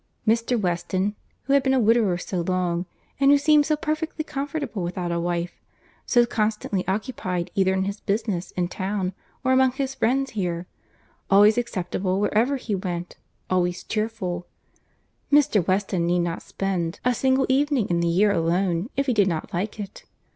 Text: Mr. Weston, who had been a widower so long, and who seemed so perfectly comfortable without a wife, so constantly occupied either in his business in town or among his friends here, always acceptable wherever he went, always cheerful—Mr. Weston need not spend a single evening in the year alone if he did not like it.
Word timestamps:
Mr. 0.27 0.59
Weston, 0.59 1.15
who 1.43 1.53
had 1.53 1.61
been 1.61 1.75
a 1.75 1.79
widower 1.79 2.17
so 2.17 2.41
long, 2.41 2.87
and 3.19 3.29
who 3.29 3.37
seemed 3.37 3.67
so 3.67 3.75
perfectly 3.75 4.23
comfortable 4.23 4.81
without 4.81 5.11
a 5.11 5.19
wife, 5.19 5.61
so 6.07 6.25
constantly 6.25 6.83
occupied 6.87 7.51
either 7.53 7.71
in 7.75 7.83
his 7.83 7.99
business 7.99 8.49
in 8.53 8.67
town 8.67 9.13
or 9.43 9.51
among 9.51 9.71
his 9.73 9.93
friends 9.93 10.31
here, 10.31 10.65
always 11.29 11.55
acceptable 11.55 12.19
wherever 12.19 12.57
he 12.57 12.73
went, 12.73 13.15
always 13.47 13.83
cheerful—Mr. 13.83 15.67
Weston 15.67 16.07
need 16.07 16.17
not 16.21 16.41
spend 16.41 16.99
a 17.05 17.13
single 17.13 17.45
evening 17.47 17.87
in 17.89 17.99
the 17.99 18.07
year 18.07 18.31
alone 18.31 18.89
if 18.97 19.05
he 19.05 19.13
did 19.13 19.27
not 19.27 19.53
like 19.53 19.79
it. 19.79 20.05